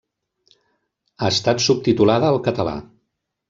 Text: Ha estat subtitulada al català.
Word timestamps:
Ha 1.21 1.31
estat 1.35 1.63
subtitulada 1.67 2.33
al 2.33 2.43
català. 2.51 2.79